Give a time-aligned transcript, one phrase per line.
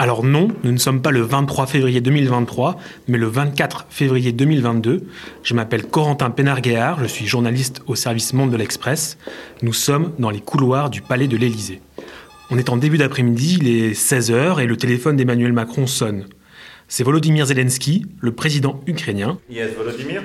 [0.00, 5.02] Alors non, nous ne sommes pas le 23 février 2023, mais le 24 février 2022.
[5.42, 9.18] Je m'appelle Corentin Pénarguéard, je suis journaliste au service Monde de l'Express.
[9.60, 11.82] Nous sommes dans les couloirs du palais de l'Élysée.
[12.48, 16.24] On est en début d'après-midi, il est 16h et le téléphone d'Emmanuel Macron sonne.
[16.88, 19.38] C'est Volodymyr Zelensky, le président ukrainien.
[19.50, 20.22] Yes, Volodymyr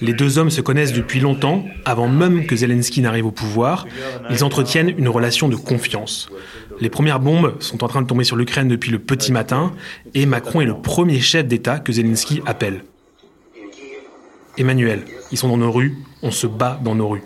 [0.00, 3.86] Les deux hommes se connaissent depuis longtemps, avant même que Zelensky n'arrive au pouvoir.
[4.30, 6.28] Ils entretiennent une relation de confiance.
[6.80, 9.72] Les premières bombes sont en train de tomber sur l'Ukraine depuis le petit matin,
[10.14, 12.84] et Macron est le premier chef d'État que Zelensky appelle.
[14.56, 17.22] Emmanuel, ils sont dans nos rues, on se bat dans nos rues.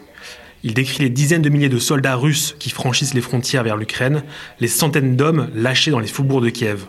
[0.64, 4.22] Il décrit les dizaines de milliers de soldats russes qui franchissent les frontières vers l'Ukraine,
[4.60, 6.86] les centaines d'hommes lâchés dans les faubourgs de Kiev.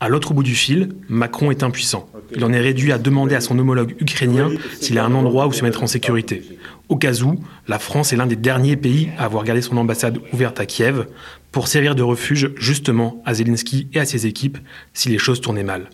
[0.00, 2.10] À l'autre bout du fil, Macron est impuissant.
[2.34, 4.50] Il en est réduit à demander à son homologue ukrainien
[4.80, 6.42] s'il a un endroit où se mettre en sécurité.
[6.88, 7.38] Au cas où,
[7.68, 11.06] la France est l'un des derniers pays à avoir gardé son ambassade ouverte à Kiev
[11.52, 14.58] pour servir de refuge justement à Zelensky et à ses équipes
[14.92, 15.90] si les choses tournaient mal.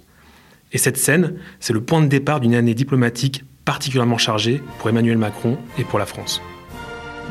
[0.72, 5.18] Et cette scène, c'est le point de départ d'une année diplomatique particulièrement chargée pour Emmanuel
[5.18, 6.40] Macron et pour la France.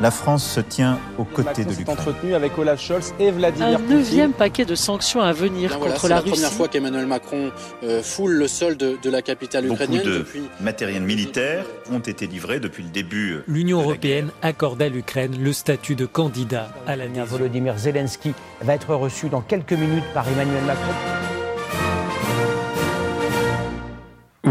[0.00, 1.98] La France se tient aux côtés de Macron l'Ukraine.
[1.98, 3.96] entretenu avec Olaf Scholz et Vladimir Un Poutine.
[3.96, 6.32] neuvième paquet de sanctions à venir Bien voilà, contre c'est la, la, Russie.
[6.32, 7.50] première fois qu'Emmanuel Macron
[7.84, 10.42] euh, foule le sol de, de la capitale Beaucoup ukrainienne de depuis.
[10.60, 13.38] matériel militaire ont été livrés depuis le début.
[13.46, 17.24] L'Union la européenne accorde à l'Ukraine le statut de candidat à l'adhésion.
[17.24, 18.32] Volodymyr Zelensky
[18.62, 20.92] va être reçu dans quelques minutes par Emmanuel Macron.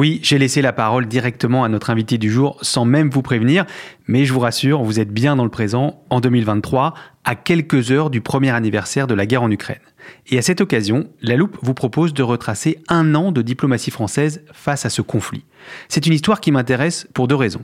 [0.02, 3.68] Oui, j'ai laissé la parole directement à notre invité du jour sans même vous prévenir,
[4.08, 8.10] mais je vous rassure, vous êtes bien dans le présent, en 2023, à quelques heures
[8.10, 9.78] du premier anniversaire de la guerre en Ukraine.
[10.26, 14.44] Et à cette occasion, La Loupe vous propose de retracer un an de diplomatie française
[14.52, 15.46] face à ce conflit.
[15.88, 17.62] C'est une histoire qui m'intéresse pour deux raisons.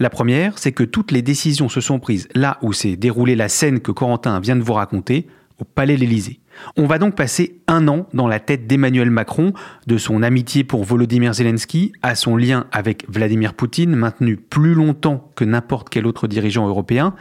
[0.00, 3.48] La première, c'est que toutes les décisions se sont prises là où s'est déroulée la
[3.48, 5.28] scène que Corentin vient de vous raconter,
[5.60, 6.40] au Palais de.
[6.76, 9.52] On va donc passer un an dans la tête d'Emmanuel Macron,
[9.86, 15.30] de son amitié pour Volodymyr Zelensky à son lien avec Vladimir Poutine, maintenu plus longtemps
[15.34, 17.14] que n'importe quel autre dirigeant européen.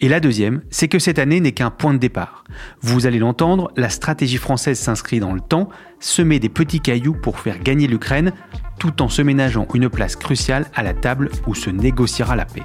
[0.00, 2.44] Et la deuxième, c'est que cette année n'est qu'un point de départ.
[2.82, 5.70] Vous allez l'entendre, la stratégie française s'inscrit dans le temps,
[6.00, 8.32] semer des petits cailloux pour faire gagner l'Ukraine,
[8.78, 12.64] tout en se ménageant une place cruciale à la table où se négociera la paix.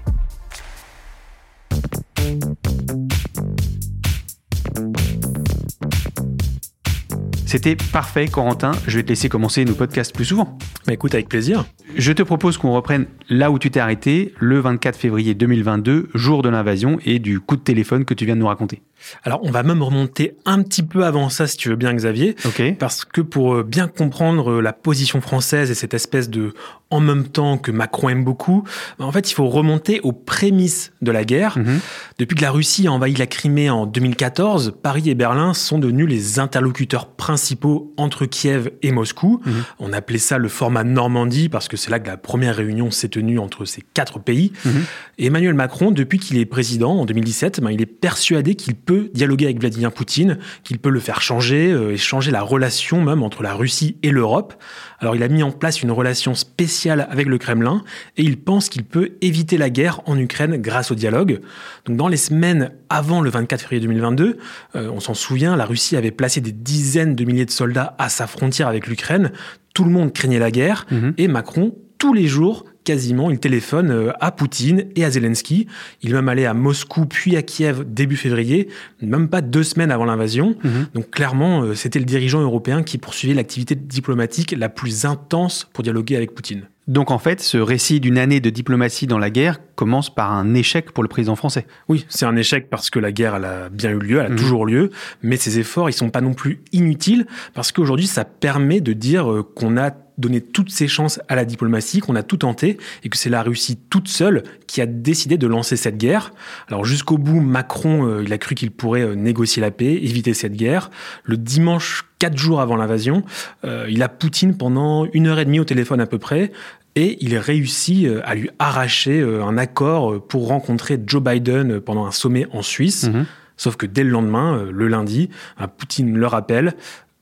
[7.52, 8.72] C'était parfait, Corentin.
[8.88, 10.58] Je vais te laisser commencer nos podcasts plus souvent.
[10.88, 11.66] Bah écoute, avec plaisir.
[11.98, 16.44] Je te propose qu'on reprenne là où tu t'es arrêté, le 24 février 2022, jour
[16.44, 18.82] de l'invasion et du coup de téléphone que tu viens de nous raconter.
[19.24, 22.36] Alors, on va même remonter un petit peu avant ça, si tu veux bien, Xavier.
[22.80, 26.54] Parce que pour euh, bien comprendre euh, la position française et cette espèce de
[26.92, 28.64] en même temps que Macron aime beaucoup,
[29.00, 31.58] bah, en fait, il faut remonter aux prémices de la guerre.
[31.58, 31.80] Mhm.
[32.20, 36.08] Depuis que la Russie a envahi la Crimée en 2014, Paris et Berlin sont devenus
[36.08, 39.42] les interlocuteurs principaux entre Kiev et Moscou.
[39.46, 39.64] Mhm.
[39.80, 43.10] On appelait ça le format Normandie parce que c'est là que la première réunion s'est
[43.10, 44.52] tenue entre ces quatre pays.
[44.66, 44.84] Mhm.
[45.18, 48.91] Et Emmanuel Macron, depuis qu'il est président en 2017, ben, il est persuadé qu'il peut
[48.92, 53.02] peut dialoguer avec Vladimir Poutine, qu'il peut le faire changer euh, et changer la relation
[53.02, 54.54] même entre la Russie et l'Europe.
[55.00, 57.84] Alors il a mis en place une relation spéciale avec le Kremlin
[58.18, 61.40] et il pense qu'il peut éviter la guerre en Ukraine grâce au dialogue.
[61.86, 64.38] Donc dans les semaines avant le 24 février 2022,
[64.76, 68.10] euh, on s'en souvient, la Russie avait placé des dizaines de milliers de soldats à
[68.10, 69.32] sa frontière avec l'Ukraine.
[69.74, 71.14] Tout le monde craignait la guerre Mhm.
[71.18, 75.68] et Macron tous les jours quasiment, il téléphone euh, à Poutine et à Zelensky.
[76.02, 78.68] Il est même allé à Moscou puis à Kiev début février,
[79.02, 80.56] même pas deux semaines avant l'invasion.
[80.64, 80.88] Mhm.
[80.94, 85.84] Donc clairement, euh, c'était le dirigeant européen qui poursuivait l'activité diplomatique la plus intense pour
[85.84, 86.64] dialoguer avec Poutine.
[86.88, 90.54] Donc en fait, ce récit d'une année de diplomatie dans la guerre commence par un
[90.56, 91.68] échec pour le président français.
[91.88, 94.30] Oui, c'est un échec parce que la guerre, elle a bien eu lieu, elle a
[94.30, 94.36] Mhm.
[94.36, 94.90] toujours lieu,
[95.22, 99.32] mais ces efforts, ils sont pas non plus inutiles parce qu'aujourd'hui, ça permet de dire
[99.32, 103.10] euh, qu'on a donné toutes ses chances à la diplomatie, qu'on a tout tenté et
[103.10, 106.32] que c'est la Russie toute seule qui a décidé de lancer cette guerre.
[106.68, 110.34] Alors jusqu'au bout, Macron, euh, il a cru qu'il pourrait euh, négocier la paix, éviter
[110.34, 110.90] cette guerre.
[111.24, 113.24] Le dimanche, quatre jours avant l'invasion,
[113.66, 116.52] euh, il a Poutine pendant une heure et demie au téléphone à peu près.
[116.96, 122.48] Et il réussit à lui arracher un accord pour rencontrer Joe Biden pendant un sommet
[122.52, 123.06] en Suisse.
[123.06, 123.26] Mhm.
[123.56, 125.30] Sauf que dès le lendemain, le lundi,
[125.78, 126.74] Poutine le rappelle,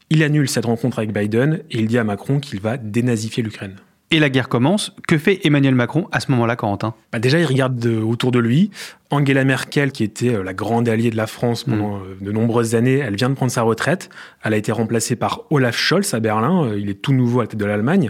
[0.10, 3.76] il annule cette rencontre avec Biden et il dit à Macron qu'il va dénazifier l'Ukraine.
[4.12, 4.92] Et la guerre commence.
[5.08, 8.72] Que fait Emmanuel Macron à ce moment-là, Corentin Bah déjà, il regarde autour de lui.
[9.12, 12.74] Angela Merkel, qui était euh, la grande alliée de la France pendant euh, de nombreuses
[12.74, 14.10] années, elle vient de prendre sa retraite.
[14.44, 16.64] Elle a été remplacée par Olaf Scholz à Berlin.
[16.70, 18.10] Euh, Il est tout nouveau à la tête de l'Allemagne.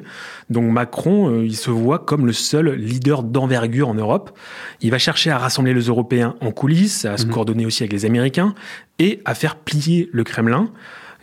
[0.50, 4.38] Donc Macron, il se voit comme le seul leader d'envergure en Europe.
[4.80, 7.32] Il va chercher à rassembler les Européens en coulisses, à se Mhm.
[7.34, 8.56] coordonner aussi avec les Américains
[9.00, 10.70] et à faire plier le Kremlin.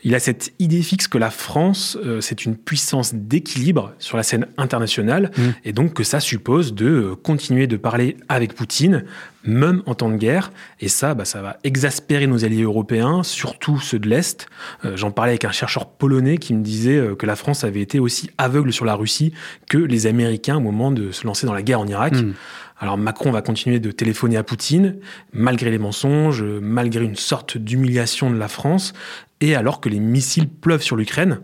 [0.04, 4.22] Il a cette idée fixe que la France, euh, c'est une puissance d'équilibre sur la
[4.22, 5.54] scène internationale, Mhm.
[5.64, 9.04] et donc que ça suppose de euh, continuer de parler avec Poutine,
[9.44, 10.52] même en temps de guerre.
[10.80, 14.46] Et ça, bah, ça va exaspérer nos alliés européens, surtout ceux de l'Est.
[14.84, 17.98] Euh, J'en parlais avec un chercheur polonais qui me disait que la France avait été
[17.98, 19.32] aussi aveugle sur la Russie
[19.68, 22.14] que les Américains au moment de se lancer dans la guerre en Irak.
[22.14, 22.34] Mhm.
[22.78, 24.96] Alors Macron va continuer de téléphoner à Poutine,
[25.32, 28.92] malgré les mensonges, malgré une sorte d'humiliation de la France,
[29.40, 31.40] et alors que les missiles pleuvent sur l'Ukraine.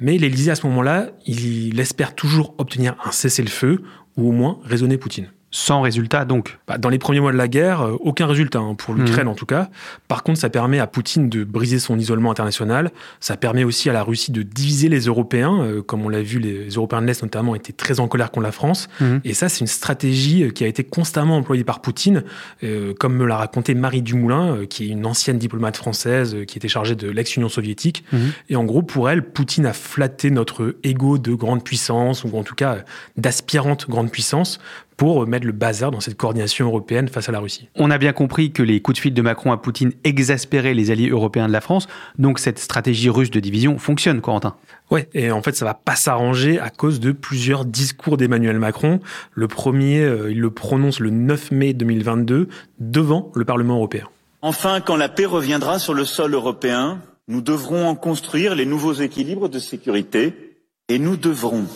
[0.00, 3.82] Mais l'Élysée, à ce moment-là, il espère toujours obtenir un cessez-le-feu,
[4.16, 5.30] ou au moins raisonner Poutine.
[5.52, 6.58] Sans résultat, donc.
[6.66, 9.34] Bah, dans les premiers mois de la guerre, euh, aucun résultat hein, pour l'Ukraine en
[9.34, 9.68] tout cas.
[10.08, 12.90] Par contre, ça permet à Poutine de briser son isolement international.
[13.20, 15.62] Ça permet aussi à la Russie de diviser les Européens.
[15.62, 18.44] Euh, comme on l'a vu, les Européens de l'Est notamment étaient très en colère contre
[18.44, 18.88] la France.
[19.00, 19.20] Mhm.
[19.24, 22.24] Et ça, c'est une stratégie euh, qui a été constamment employée par Poutine,
[22.64, 26.58] euh, comme me l'a raconté Marie Dumoulin, euh, qui est une ancienne diplomate française qui
[26.58, 28.04] était chargée de l'ex-Union soviétique.
[28.12, 28.32] Mhm.
[28.50, 32.42] Et en gros, pour elle, Poutine a flatté notre ego de grande puissance, ou en
[32.42, 32.78] tout cas
[33.16, 34.58] d'aspirante grande puissance,
[35.02, 37.68] pour euh, mettre le bazar dans cette coordination européenne face à la Russie.
[37.74, 40.92] On a bien compris que les coups de fil de Macron à Poutine exaspéraient les
[40.92, 41.88] alliés européens de la France,
[42.20, 44.54] donc cette stratégie russe de division fonctionne, Corentin.
[44.92, 49.00] Ouais, et en fait, ça va pas s'arranger à cause de plusieurs discours d'Emmanuel Macron.
[49.32, 52.46] Le premier, euh, il le prononce le 9 mai 2022
[52.78, 54.04] devant le Parlement européen.
[54.40, 58.94] Enfin, quand la paix reviendra sur le sol européen, nous devrons en construire les nouveaux
[58.94, 61.66] équilibres de sécurité et nous devrons,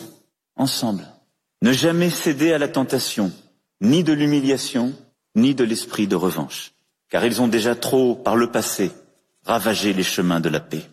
[0.55, 1.03] ensemble,
[1.61, 3.31] ne jamais céder à la tentation,
[3.81, 4.93] ni de l'humiliation,
[5.35, 6.73] ni de l'esprit de revanche,
[7.09, 8.91] car ils ont déjà trop, par le passé,
[9.45, 10.83] ravagé les chemins de la paix.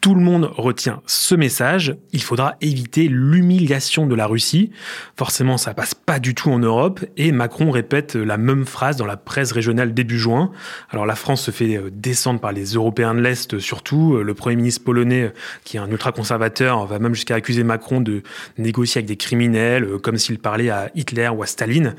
[0.00, 1.94] Tout le monde retient ce message.
[2.12, 4.70] Il faudra éviter l'humiliation de la Russie.
[5.14, 7.04] Forcément, ça passe pas du tout en Europe.
[7.18, 10.52] Et Macron répète la même phrase dans la presse régionale début juin.
[10.88, 14.14] Alors la France se fait euh, descendre par les Européens de l'Est surtout.
[14.14, 15.30] Euh, Le Premier ministre polonais, euh,
[15.64, 18.22] qui est un ultra-conservateur, va même jusqu'à accuser Macron de
[18.56, 21.94] négocier avec des criminels, euh, comme s'il parlait à Hitler ou à Staline.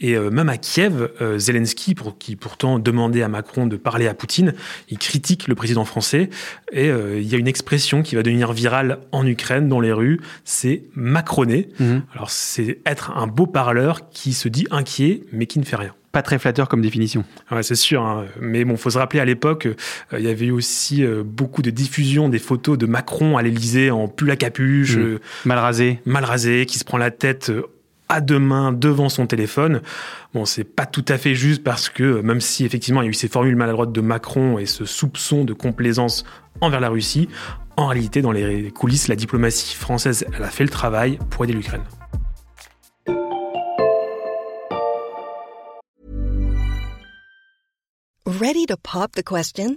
[0.00, 4.08] Et euh, même à Kiev, euh, Zelensky, pour, qui pourtant demandait à Macron de parler
[4.08, 4.52] à Poutine,
[4.90, 6.28] il critique le président français.
[6.72, 9.92] Et euh, il y a une expression qui va devenir virale en Ukraine, dans les
[9.92, 11.68] rues, c'est macroner.
[11.80, 12.02] Mhm.
[12.14, 15.94] Alors c'est être un beau parleur qui se dit inquiet, mais qui ne fait rien.
[16.12, 17.24] Pas très flatteur comme définition.
[17.50, 18.24] Ouais, c'est sûr, hein.
[18.40, 19.74] mais bon, faut se rappeler à l'époque, euh,
[20.18, 23.90] il y avait eu aussi euh, beaucoup de diffusion des photos de Macron à l'Élysée
[23.90, 25.02] en pull à capuche, Mhm.
[25.02, 25.98] euh, Mal rasé.
[26.06, 27.52] mal rasé, qui se prend la tête
[28.08, 29.80] à deux mains devant son téléphone.
[30.34, 33.08] Bon, c'est pas tout à fait juste parce que euh, même si effectivement il y
[33.08, 36.24] a eu ces formules maladroites de Macron et ce soupçon de complaisance
[36.60, 37.28] envers la Russie,
[37.76, 41.52] en réalité, dans les coulisses, la diplomatie française, elle a fait le travail pour aider
[41.52, 41.82] l'Ukraine.
[48.24, 49.76] Ready to pop the question?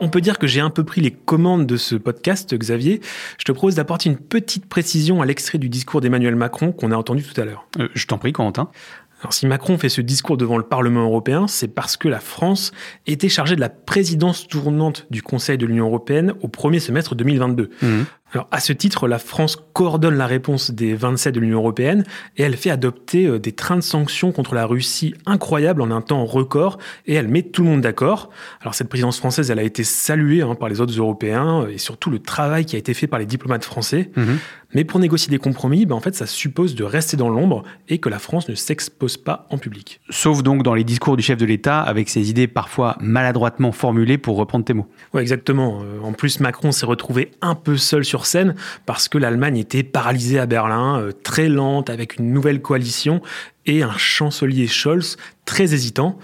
[0.00, 3.00] On peut dire que j'ai un peu pris les commandes de ce podcast, Xavier.
[3.38, 6.96] Je te propose d'apporter une petite précision à l'extrait du discours d'Emmanuel Macron qu'on a
[6.96, 7.66] entendu tout à l'heure.
[7.80, 8.70] Euh, je t'en prie, Corentin.
[9.20, 12.70] Alors, si Macron fait ce discours devant le Parlement européen, c'est parce que la France
[13.06, 17.70] était chargée de la présidence tournante du Conseil de l'Union européenne au premier semestre 2022.
[17.82, 17.86] Mmh.
[18.32, 22.04] Alors, à ce titre, la France coordonne la réponse des 27 de l'Union européenne
[22.36, 26.02] et elle fait adopter euh, des trains de sanctions contre la Russie incroyables en un
[26.02, 28.30] temps record et elle met tout le monde d'accord.
[28.60, 32.10] Alors, cette présidence française, elle a été saluée hein, par les autres Européens et surtout
[32.10, 34.10] le travail qui a été fait par les diplomates français.
[34.16, 34.24] Mmh.
[34.74, 37.98] Mais pour négocier des compromis, ben en fait, ça suppose de rester dans l'ombre et
[37.98, 40.00] que la France ne s'expose pas en public.
[40.10, 44.18] Sauf donc dans les discours du chef de l'État, avec ses idées parfois maladroitement formulées,
[44.18, 44.86] pour reprendre tes mots.
[45.14, 45.80] Oui, exactement.
[45.82, 48.54] Euh, en plus, Macron s'est retrouvé un peu seul sur scène
[48.86, 53.20] parce que l'Allemagne était paralysée à Berlin, euh, très lente, avec une nouvelle coalition
[53.66, 56.18] et un chancelier Scholz très hésitant.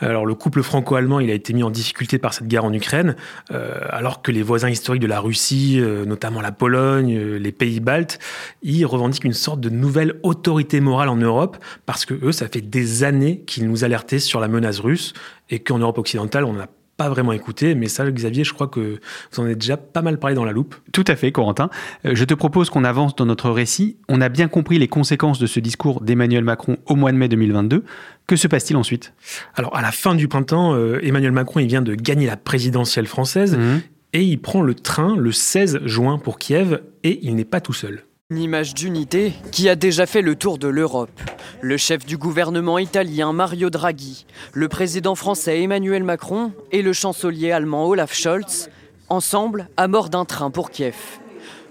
[0.00, 3.14] Alors le couple franco-allemand, il a été mis en difficulté par cette guerre en Ukraine,
[3.52, 7.78] euh, alors que les voisins historiques de la Russie, euh, notamment la Pologne, les pays
[7.78, 8.18] baltes,
[8.62, 12.62] ils revendiquent une sorte de nouvelle autorité morale en Europe, parce que eux, ça fait
[12.62, 15.14] des années qu'ils nous alertaient sur la menace russe,
[15.50, 19.00] et qu'en Europe occidentale, on n'a pas vraiment écouté, mais ça, Xavier, je crois que
[19.30, 20.74] vous en avez déjà pas mal parlé dans la loupe.
[20.92, 21.70] Tout à fait, Corentin.
[22.04, 23.96] Je te propose qu'on avance dans notre récit.
[24.08, 27.28] On a bien compris les conséquences de ce discours d'Emmanuel Macron au mois de mai
[27.28, 27.84] 2022.
[28.26, 29.14] Que se passe-t-il ensuite?
[29.54, 33.56] Alors, à la fin du printemps, Emmanuel Macron, il vient de gagner la présidentielle française
[33.56, 33.80] mmh.
[34.12, 37.72] et il prend le train le 16 juin pour Kiev et il n'est pas tout
[37.72, 38.04] seul.
[38.32, 41.20] Une image d'unité qui a déjà fait le tour de l'Europe.
[41.60, 44.24] Le chef du gouvernement italien Mario Draghi,
[44.54, 48.70] le président français Emmanuel Macron et le chancelier allemand Olaf Scholz,
[49.10, 50.96] ensemble à bord d'un train pour Kiev.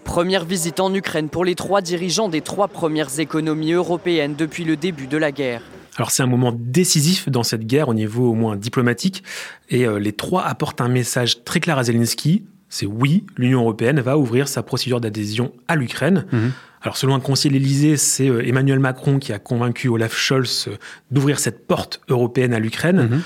[0.03, 4.77] Première visite en Ukraine pour les trois dirigeants des trois premières économies européennes depuis le
[4.77, 5.63] début de la guerre.
[5.97, 9.23] Alors c'est un moment décisif dans cette guerre au niveau au moins diplomatique
[9.71, 13.99] et euh, les trois apportent un message très clair à Zelensky, c'est oui, l'Union européenne
[13.99, 16.25] va ouvrir sa procédure d'adhésion à l'Ukraine.
[16.31, 16.51] Mhm.
[16.81, 20.67] Alors selon un conseiller de l'Élysée, c'est euh, Emmanuel Macron qui a convaincu Olaf Scholz
[20.69, 20.77] euh,
[21.11, 23.09] d'ouvrir cette porte européenne à l'Ukraine.
[23.11, 23.21] Mhm.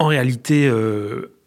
[0.00, 0.68] En réalité,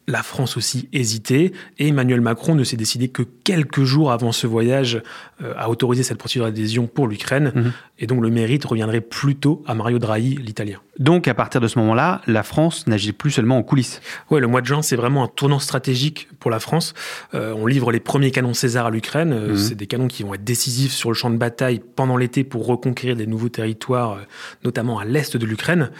[0.07, 4.47] la France aussi hésitait et Emmanuel Macron ne s'est décidé que quelques jours avant ce
[4.47, 5.01] voyage
[5.41, 7.53] euh, à autoriser cette procédure d'adhésion pour l'Ukraine.
[7.55, 7.71] Mhm.
[7.99, 10.79] Et donc le mérite reviendrait plutôt à Mario Draghi, l'italien.
[10.99, 14.01] Donc à partir de ce moment-là, la France n'agit plus seulement en coulisses.
[14.29, 16.93] Oui, le mois de juin, c'est vraiment un tournant stratégique pour la France.
[17.33, 19.31] Euh, on livre les premiers canons César à l'Ukraine.
[19.31, 19.57] Euh, mhm.
[19.57, 22.65] C'est des canons qui vont être décisifs sur le champ de bataille pendant l'été pour
[22.65, 24.17] reconquérir des nouveaux territoires,
[24.65, 25.91] notamment à l'est de l'Ukraine.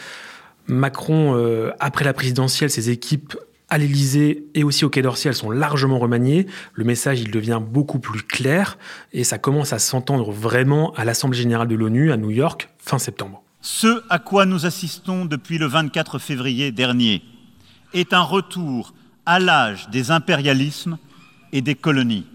[0.67, 1.35] Macron,
[1.79, 3.35] après la présidentielle, ses équipes
[3.73, 6.45] à l'Elysée et aussi au Quai d'Orsay, elles sont largement remaniées.
[6.73, 8.77] Le message, il devient beaucoup plus clair
[9.13, 12.99] et ça commence à s'entendre vraiment à l'Assemblée générale de l'ONU à New York fin
[12.99, 13.41] septembre.
[13.61, 17.23] Ce à quoi nous assistons depuis le 24 février dernier
[17.95, 18.93] est un retour
[19.25, 20.99] à l'âge des impérialismes
[21.51, 22.27] et des colonies.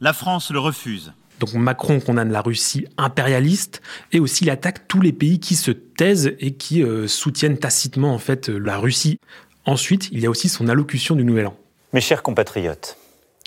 [0.00, 1.12] La France le refuse.
[1.40, 5.70] Donc Macron condamne la Russie impérialiste et aussi il attaque tous les pays qui se
[5.70, 9.18] taisent et qui euh, soutiennent tacitement en fait la Russie.
[9.66, 11.56] Ensuite, il y a aussi son allocution du Nouvel An.
[11.92, 12.96] Mes chers compatriotes,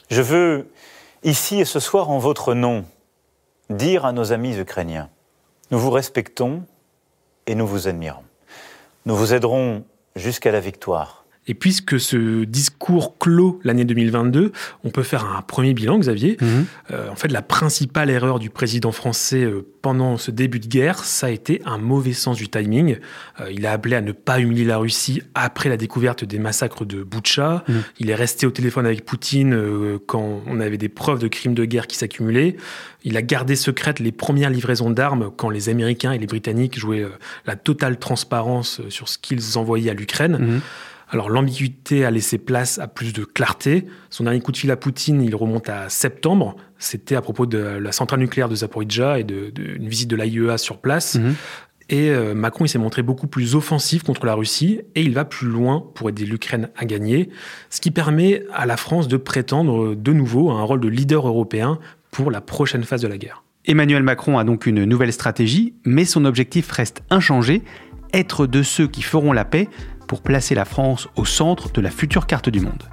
[0.10, 0.70] je veux,
[1.24, 2.84] ici et ce soir en votre nom,
[3.70, 5.10] dire à nos amis ukrainiens,
[5.72, 6.64] nous vous respectons
[7.48, 8.24] et nous vous admirons.
[9.06, 9.86] Nous vous aiderons
[10.18, 11.19] jusqu'à la victoire.
[11.50, 14.52] Et puisque ce discours clôt l'année 2022,
[14.84, 16.38] on peut faire un premier bilan, Xavier.
[16.40, 16.66] Mhm.
[16.92, 21.04] Euh, en fait, la principale erreur du président français euh, pendant ce début de guerre,
[21.04, 22.98] ça a été un mauvais sens du timing.
[23.42, 26.86] Euh, il a appelé à ne pas humilier la Russie après la découverte des massacres
[26.86, 27.64] de Boutcha.
[27.68, 27.84] Mhm.
[27.98, 29.60] Il est resté au téléphone avec Poutine
[30.06, 32.58] quand on avait des preuves de crimes de guerre qui s'accumulaient.
[33.04, 37.08] Il a gardé secrètes les premières livraisons d'armes quand les Américains et les Britanniques jouaient
[37.48, 40.38] la totale transparence sur ce qu'ils envoyaient à l'Ukraine.
[40.40, 40.62] Mhm.
[41.12, 43.86] Alors l'ambiguïté a laissé place à plus de clarté.
[44.10, 46.56] Son dernier coup de fil à Poutine, il remonte à septembre.
[46.78, 50.78] C'était à propos de la centrale nucléaire de Zaporizhzhia et d'une visite de l'AIEA sur
[50.78, 51.16] place.
[51.16, 51.36] Mhm.
[51.92, 55.26] Et euh, Macron, il s'est montré beaucoup plus offensif contre la Russie et il va
[55.26, 57.30] plus loin pour aider l'Ukraine à gagner,
[57.72, 61.28] ce qui permet à la France de prétendre de nouveau à un rôle de leader
[61.28, 61.80] européen
[62.12, 63.44] pour la prochaine phase de la guerre.
[63.66, 67.64] Emmanuel Macron a donc une nouvelle stratégie, mais son objectif reste inchangé,
[68.14, 69.68] être de ceux qui feront la paix
[70.10, 72.84] pour placer la France au centre de la future carte du monde.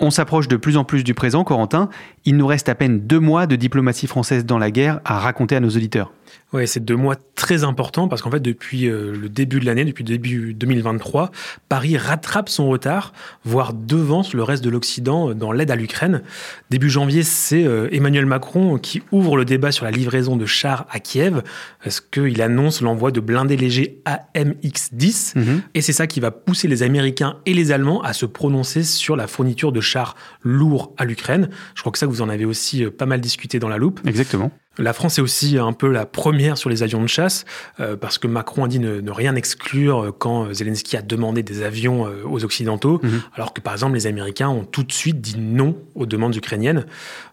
[0.00, 1.88] On s'approche de plus en plus du présent, Corentin.
[2.26, 5.56] Il nous reste à peine deux mois de diplomatie française dans la guerre à raconter
[5.56, 6.12] à nos auditeurs.
[6.54, 9.84] Oui, c'est deux mois très importants parce qu'en fait, depuis euh, le début de l'année,
[9.84, 11.32] depuis le début 2023,
[11.68, 13.12] Paris rattrape son retard,
[13.44, 16.22] voire devance le reste de l'Occident euh, dans l'aide à l'Ukraine.
[16.70, 20.86] Début janvier, c'est euh, Emmanuel Macron qui ouvre le débat sur la livraison de chars
[20.90, 21.42] à Kiev,
[21.82, 25.36] parce qu'il annonce l'envoi de blindés légers AMX-10.
[25.36, 25.62] Mhm.
[25.74, 29.16] Et c'est ça qui va pousser les Américains et les Allemands à se prononcer sur
[29.16, 31.48] la fourniture de chars lourds à l'Ukraine.
[31.74, 34.00] Je crois que ça, vous en avez aussi pas mal discuté dans la loupe.
[34.06, 34.52] Exactement.
[34.78, 37.44] La France est aussi un peu la première sur les avions de chasse,
[37.78, 41.62] euh, parce que Macron a dit ne, rien exclure euh, quand Zelensky a demandé des
[41.62, 43.22] avions euh, aux Occidentaux, mhm.
[43.34, 46.86] alors que par exemple les Américains ont tout de suite dit non aux demandes ukrainiennes.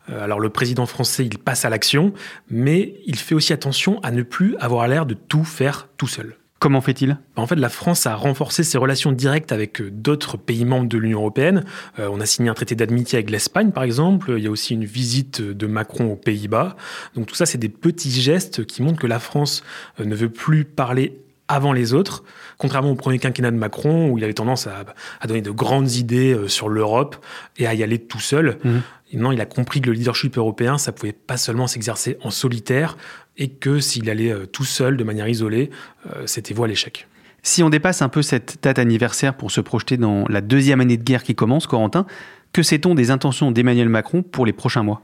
[0.08, 2.14] alors le président français, il passe à l'action,
[2.50, 6.36] mais il fait aussi attention à ne plus avoir l'air de tout faire tout seul.
[6.62, 7.18] Comment fait-il?
[7.38, 11.00] En fait, la France a renforcé ses relations directes avec euh, d'autres pays membres de
[11.00, 11.66] l'Union européenne.
[11.98, 14.36] Euh, on a signé un traité d'amitié avec l'Espagne, par exemple.
[14.38, 16.76] Il y a aussi une visite de Macron aux Pays-Bas.
[17.16, 19.64] Donc tout ça, c'est des petits gestes qui montrent que la France
[20.00, 22.24] euh, ne veut plus parler avant les autres,
[22.60, 24.86] contrairement au premier quinquennat de Macron, où il avait tendance à,
[25.28, 27.18] donner de grandes idées sur l'Europe
[27.58, 28.58] et à y aller tout seul.
[28.64, 28.70] Mmh.
[29.14, 32.98] Non, il a compris que le leadership européen, ça pouvait pas seulement s'exercer en solitaire,
[33.38, 35.70] et que s'il allait euh, tout seul, de manière isolée,
[36.08, 37.08] euh, c'était voie à l'échec.
[37.44, 40.98] Si on dépasse un peu cette date anniversaire pour se projeter dans la deuxième année
[40.98, 42.06] de guerre qui commence, Corentin,
[42.54, 45.02] que sait-on des intentions d'Emmanuel Macron pour les prochains mois?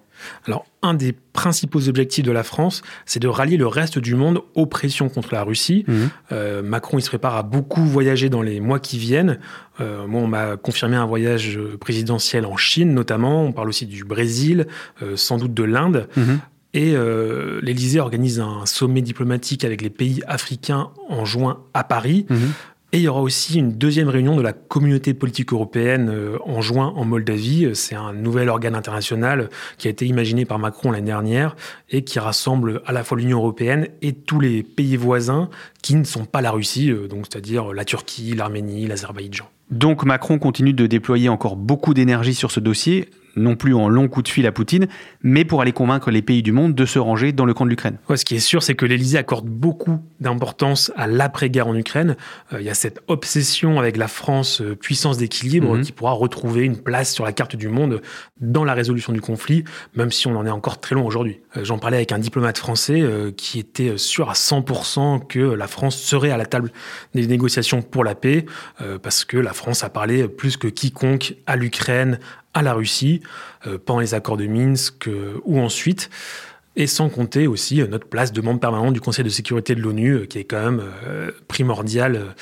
[0.48, 4.42] Alors, un des principaux objectifs de la France, c'est de rallier le reste du monde
[4.56, 5.86] aux pressions contre la Russie.
[5.88, 6.10] Mhm.
[6.32, 9.40] Euh, Macron, il se prépare à beaucoup voyager dans les mois qui viennent.
[9.80, 13.44] moi, on m'a confirmé un voyage présidentiel en Chine, notamment.
[13.44, 14.66] On parle aussi du Brésil,
[15.16, 16.08] sans doute de l'Inde.
[16.18, 16.40] Mhm.
[16.74, 22.26] Et euh, l'Élysée organise un sommet diplomatique avec les pays africains en juin à Paris.
[22.30, 22.52] Mhm.
[22.94, 26.62] Et il y aura aussi une deuxième réunion de la communauté politique européenne euh, en
[26.62, 27.70] juin en Moldavie.
[27.74, 31.58] C'est un nouvel organe international qui a été imaginé par Macron l'année dernière
[31.90, 35.50] et qui rassemble à la fois l'Union européenne et tous les pays voisins
[35.82, 39.50] qui ne sont pas la Russie, euh, donc c'est-à-dire la Turquie, l'Arménie, l'Azerbaïdjan.
[39.70, 44.08] Donc Macron continue de déployer encore beaucoup d'énergie sur ce dossier non plus en long
[44.08, 44.88] coup de fil à Poutine,
[45.22, 47.70] mais pour aller convaincre les pays du monde de se ranger dans le camp de
[47.70, 47.98] l'Ukraine.
[48.14, 52.16] ce qui est sûr, c'est que l'Élysée accorde beaucoup d'importance à l'après-guerre en Ukraine.
[52.54, 55.84] Euh, il y a cette obsession avec la France, euh, puissance d'équilibre, mhm.
[55.84, 58.02] qui pourra retrouver une place sur la carte du monde
[58.40, 59.64] dans la résolution du conflit,
[59.96, 61.40] même si on en est encore très loin aujourd'hui.
[61.56, 63.04] Euh, j'en parlais avec un diplomate français
[63.36, 66.72] qui était sûr à 100% que la France serait à la table
[67.14, 68.46] des négociations pour la paix,
[69.02, 72.20] parce que la France a parlé plus que quiconque à l'Ukraine,
[72.54, 73.22] à la Russie
[73.66, 76.10] euh, pendant les accords de Minsk euh, ou ensuite
[76.78, 79.82] et sans compter aussi euh, notre place de membre permanent du Conseil de sécurité de
[79.82, 80.82] l'ONU, qui est quand même
[81.48, 82.36] primordial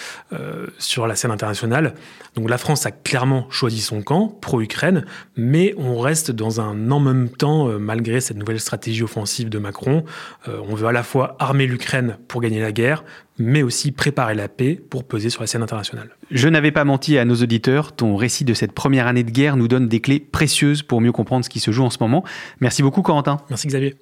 [0.78, 1.96] sur la scène internationale.
[2.36, 7.00] Donc la France a clairement choisi son camp, pro-Ukraine, mais on reste dans un en
[7.00, 10.04] même temps, malgré cette nouvelle stratégie offensive de Macron.
[10.48, 13.04] on veut à la fois armer l'Ukraine pour gagner la guerre,
[13.38, 16.10] mais aussi préparer la paix pour peser sur la scène internationale.
[16.32, 19.58] Je n'avais pas menti à nos auditeurs, ton récit de cette première année de guerre
[19.58, 22.24] nous donne des clés précieuses pour mieux comprendre ce qui se joue en ce moment.
[22.60, 23.38] Merci beaucoup Corentin.
[23.50, 23.96] Merci Xavier.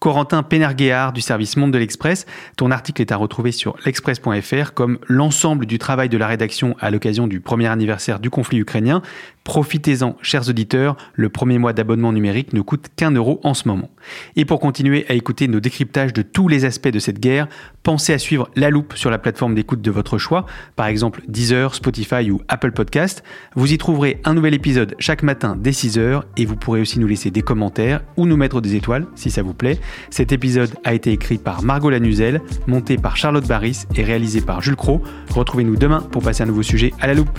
[0.00, 2.24] Corentin Pénerguéard du service Monde de l'Express.
[2.56, 6.90] Ton article est à retrouver sur l'express.fr comme l'ensemble du travail de la rédaction à
[6.90, 9.02] l'occasion du premier anniversaire du conflit ukrainien.
[9.44, 13.88] Profitez-en, chers auditeurs, le premier mois d'abonnement numérique ne coûte qu'un euro en ce moment.
[14.36, 17.48] Et pour continuer à écouter nos décryptages de tous les aspects de cette guerre,
[17.82, 20.44] pensez à suivre La Loupe sur la plateforme d'écoute de votre choix,
[20.76, 23.24] par exemple Deezer, Spotify ou Apple Podcast.
[23.56, 27.06] Vous y trouverez un nouvel épisode chaque matin dès 6h et vous pourrez aussi nous
[27.08, 29.80] laisser des commentaires ou nous mettre des étoiles si ça vous plaît.
[30.10, 34.60] Cet épisode a été écrit par Margot Lanuzel, monté par Charlotte Barris et réalisé par
[34.60, 35.00] Jules Cro.
[35.30, 37.38] Retrouvez-nous demain pour passer un nouveau sujet à la loupe.